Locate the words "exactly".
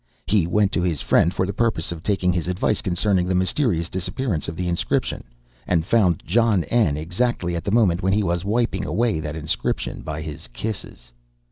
6.97-7.55